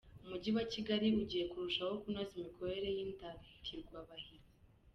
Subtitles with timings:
[0.23, 4.49] Umujyi wa Kigali ugiye kurushaho kunoza imikorere y’indatirwabahizi